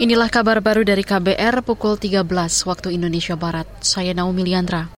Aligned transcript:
Inilah 0.00 0.32
kabar 0.32 0.64
baru 0.64 0.80
dari 0.80 1.04
KBR 1.04 1.60
pukul 1.60 2.00
13 2.00 2.24
waktu 2.64 2.96
Indonesia 2.96 3.36
Barat. 3.36 3.68
Saya 3.84 4.16
Naomi 4.16 4.48
Liandra. 4.48 4.88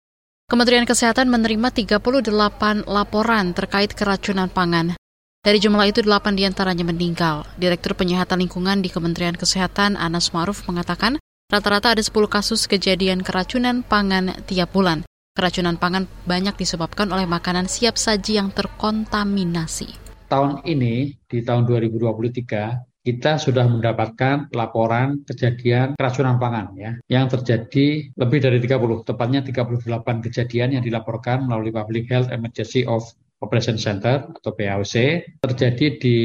Kementerian 0.46 0.86
Kesehatan 0.86 1.26
menerima 1.26 1.74
38 1.74 2.86
laporan 2.86 3.50
terkait 3.50 3.98
keracunan 3.98 4.46
pangan. 4.46 4.94
Dari 5.42 5.58
jumlah 5.58 5.90
itu, 5.90 6.06
8 6.06 6.38
di 6.38 6.46
antaranya 6.46 6.86
meninggal. 6.86 7.42
Direktur 7.58 7.98
Penyihatan 7.98 8.46
Lingkungan 8.46 8.78
di 8.78 8.94
Kementerian 8.94 9.34
Kesehatan 9.34 9.98
Anas 9.98 10.30
Maruf 10.30 10.62
mengatakan 10.70 11.18
rata-rata 11.50 11.98
ada 11.98 12.02
10 12.06 12.14
kasus 12.30 12.70
kejadian 12.70 13.26
keracunan 13.26 13.82
pangan 13.82 14.38
tiap 14.46 14.70
bulan. 14.70 15.02
Keracunan 15.34 15.82
pangan 15.82 16.06
banyak 16.30 16.54
disebabkan 16.54 17.10
oleh 17.10 17.26
makanan 17.26 17.66
siap 17.66 17.98
saji 17.98 18.38
yang 18.38 18.54
terkontaminasi. 18.54 19.98
Tahun 20.30 20.62
ini, 20.62 21.18
di 21.26 21.42
tahun 21.42 21.66
2023, 21.66 22.91
kita 23.02 23.38
sudah 23.42 23.66
mendapatkan 23.66 24.46
laporan 24.54 25.26
kejadian 25.26 25.98
keracunan 25.98 26.38
pangan 26.38 26.70
ya 26.78 26.90
yang 27.10 27.26
terjadi 27.26 28.14
lebih 28.14 28.38
dari 28.38 28.58
30 28.62 29.02
tepatnya 29.02 29.42
38 29.42 30.26
kejadian 30.30 30.78
yang 30.78 30.82
dilaporkan 30.86 31.50
melalui 31.50 31.74
Public 31.74 32.06
Health 32.06 32.30
Emergency 32.30 32.86
of 32.86 33.02
Operation 33.42 33.74
Center 33.74 34.30
atau 34.30 34.54
PAOC 34.54 34.94
terjadi 35.42 35.86
di 35.98 36.18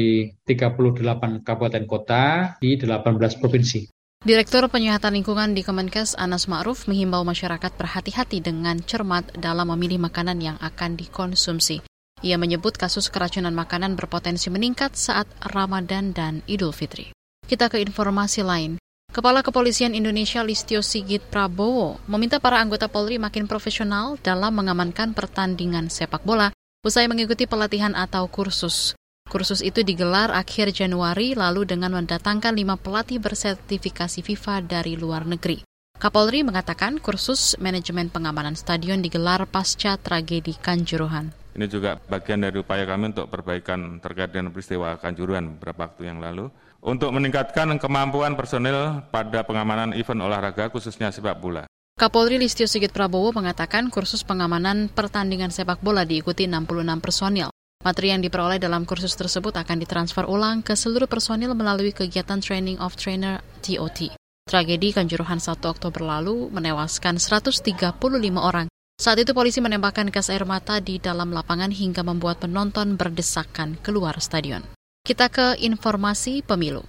38 0.46 1.42
kabupaten 1.42 1.84
kota 1.90 2.54
di 2.62 2.78
18 2.78 3.42
provinsi. 3.42 3.90
Direktur 4.18 4.66
Penyihatan 4.66 5.14
Lingkungan 5.14 5.54
di 5.54 5.62
Kemenkes 5.62 6.18
Anas 6.18 6.50
Ma'ruf 6.50 6.90
menghimbau 6.90 7.22
masyarakat 7.22 7.70
berhati-hati 7.74 8.42
dengan 8.42 8.78
cermat 8.82 9.30
dalam 9.34 9.70
memilih 9.74 10.10
makanan 10.10 10.38
yang 10.42 10.58
akan 10.58 10.98
dikonsumsi. 10.98 11.87
Ia 12.18 12.34
menyebut 12.34 12.74
kasus 12.74 13.06
keracunan 13.14 13.54
makanan 13.54 13.94
berpotensi 13.94 14.50
meningkat 14.50 14.98
saat 14.98 15.30
Ramadan 15.38 16.10
dan 16.10 16.42
Idul 16.50 16.74
Fitri. 16.74 17.14
Kita 17.46 17.70
ke 17.70 17.78
informasi 17.78 18.42
lain. 18.42 18.74
Kepala 19.08 19.40
Kepolisian 19.40 19.96
Indonesia 19.96 20.44
Listio 20.44 20.84
Sigit 20.84 21.24
Prabowo 21.32 21.96
meminta 22.10 22.42
para 22.42 22.60
anggota 22.60 22.90
Polri 22.92 23.16
makin 23.16 23.48
profesional 23.48 24.20
dalam 24.20 24.52
mengamankan 24.52 25.16
pertandingan 25.16 25.88
sepak 25.88 26.26
bola 26.26 26.52
usai 26.84 27.08
mengikuti 27.08 27.48
pelatihan 27.48 27.96
atau 27.96 28.28
kursus. 28.28 28.98
Kursus 29.28 29.64
itu 29.64 29.80
digelar 29.80 30.32
akhir 30.32 30.76
Januari 30.76 31.32
lalu 31.32 31.64
dengan 31.64 31.96
mendatangkan 31.96 32.52
lima 32.52 32.76
pelatih 32.76 33.20
bersertifikasi 33.20 34.20
FIFA 34.24 34.64
dari 34.64 34.96
luar 34.96 35.24
negeri. 35.24 35.64
Kapolri 35.98 36.46
mengatakan 36.46 37.02
kursus 37.02 37.58
manajemen 37.58 38.12
pengamanan 38.12 38.54
stadion 38.54 39.02
digelar 39.02 39.44
pasca 39.48 39.98
tragedi 39.98 40.54
Kanjuruhan. 40.56 41.34
Ini 41.58 41.66
juga 41.66 41.98
bagian 41.98 42.38
dari 42.38 42.54
upaya 42.62 42.86
kami 42.86 43.10
untuk 43.10 43.26
perbaikan 43.34 43.98
terkait 43.98 44.30
dengan 44.30 44.54
peristiwa 44.54 44.94
Kanjuruhan 44.94 45.58
beberapa 45.58 45.90
waktu 45.90 46.06
yang 46.06 46.22
lalu. 46.22 46.54
Untuk 46.78 47.10
meningkatkan 47.10 47.66
kemampuan 47.82 48.38
personil 48.38 49.02
pada 49.10 49.42
pengamanan 49.42 49.90
event 49.98 50.22
olahraga 50.22 50.70
khususnya 50.70 51.10
sepak 51.10 51.42
bola. 51.42 51.66
Kapolri 51.98 52.38
Listio 52.38 52.70
Sigit 52.70 52.94
Prabowo 52.94 53.34
mengatakan 53.34 53.90
kursus 53.90 54.22
pengamanan 54.22 54.86
pertandingan 54.86 55.50
sepak 55.50 55.82
bola 55.82 56.06
diikuti 56.06 56.46
66 56.46 57.02
personil. 57.02 57.50
Materi 57.82 58.14
yang 58.14 58.22
diperoleh 58.22 58.62
dalam 58.62 58.86
kursus 58.86 59.18
tersebut 59.18 59.58
akan 59.58 59.82
ditransfer 59.82 60.30
ulang 60.30 60.62
ke 60.62 60.78
seluruh 60.78 61.10
personil 61.10 61.58
melalui 61.58 61.90
kegiatan 61.90 62.38
Training 62.38 62.78
of 62.78 62.94
Trainer 62.94 63.42
TOT. 63.66 64.14
Tragedi 64.46 64.94
Kanjuruhan 64.94 65.42
1 65.42 65.58
Oktober 65.66 66.06
lalu 66.06 66.54
menewaskan 66.54 67.18
135 67.18 67.98
orang 68.38 68.70
saat 68.98 69.22
itu 69.22 69.30
polisi 69.30 69.62
menembakkan 69.62 70.10
gas 70.10 70.26
air 70.26 70.42
mata 70.42 70.82
di 70.82 70.98
dalam 70.98 71.30
lapangan 71.30 71.70
hingga 71.70 72.02
membuat 72.02 72.42
penonton 72.42 72.98
berdesakan 72.98 73.78
keluar 73.78 74.18
stadion. 74.18 74.66
Kita 75.06 75.30
ke 75.30 75.54
informasi 75.62 76.42
pemilu. 76.42 76.82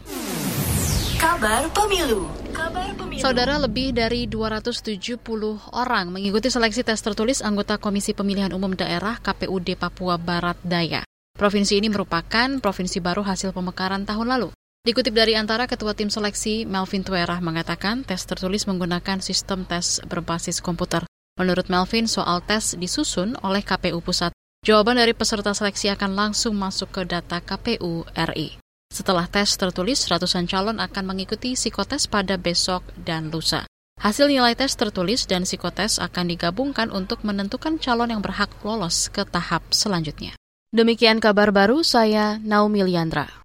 Kabar 1.22 1.70
pemilu. 1.70 2.26
Kabar 2.50 2.92
pemilu. 2.98 3.22
Saudara 3.22 3.62
lebih 3.62 3.94
dari 3.94 4.26
270 4.26 5.22
orang 5.72 6.10
mengikuti 6.10 6.50
seleksi 6.50 6.82
tes 6.82 6.98
tertulis 7.00 7.46
anggota 7.46 7.78
Komisi 7.78 8.18
Pemilihan 8.18 8.52
Umum 8.58 8.74
Daerah 8.74 9.22
KPUD 9.22 9.78
Papua 9.78 10.18
Barat 10.18 10.58
Daya. 10.66 11.06
Provinsi 11.38 11.80
ini 11.80 11.88
merupakan 11.88 12.60
provinsi 12.60 13.00
baru 13.00 13.24
hasil 13.24 13.56
pemekaran 13.56 14.04
tahun 14.04 14.28
lalu. 14.28 14.50
Dikutip 14.84 15.12
dari 15.12 15.36
antara 15.36 15.68
Ketua 15.68 15.92
Tim 15.96 16.10
Seleksi 16.10 16.66
Melvin 16.66 17.06
Tuerah 17.06 17.40
mengatakan 17.40 18.02
tes 18.02 18.26
tertulis 18.26 18.66
menggunakan 18.66 19.22
sistem 19.24 19.64
tes 19.64 20.04
berbasis 20.08 20.60
komputer. 20.64 21.09
Menurut 21.40 21.72
Melvin, 21.72 22.04
soal 22.04 22.44
tes 22.44 22.76
disusun 22.76 23.40
oleh 23.40 23.64
KPU 23.64 24.04
Pusat. 24.04 24.36
Jawaban 24.60 25.00
dari 25.00 25.16
peserta 25.16 25.56
seleksi 25.56 25.88
akan 25.88 26.12
langsung 26.12 26.52
masuk 26.60 26.92
ke 26.92 27.02
data 27.08 27.40
KPU 27.40 28.04
RI. 28.12 28.60
Setelah 28.92 29.24
tes 29.32 29.48
tertulis, 29.56 30.04
ratusan 30.12 30.52
calon 30.52 30.84
akan 30.84 31.04
mengikuti 31.08 31.56
psikotes 31.56 32.12
pada 32.12 32.36
besok 32.36 32.84
dan 33.00 33.32
lusa. 33.32 33.64
Hasil 34.04 34.28
nilai 34.28 34.52
tes 34.60 34.76
tertulis 34.76 35.24
dan 35.32 35.48
psikotes 35.48 36.04
akan 36.04 36.28
digabungkan 36.28 36.92
untuk 36.92 37.24
menentukan 37.24 37.80
calon 37.80 38.12
yang 38.12 38.20
berhak 38.20 38.52
lolos 38.68 39.08
ke 39.08 39.24
tahap 39.24 39.64
selanjutnya. 39.72 40.36
Demikian 40.76 41.24
kabar 41.24 41.56
baru 41.56 41.88
saya 41.88 42.36
Naomi 42.44 42.84
Liandra. 42.84 43.39